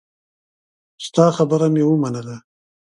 ستا 1.05 1.25
خبره 1.37 1.67
مې 1.73 1.83
ومنله. 1.87 2.37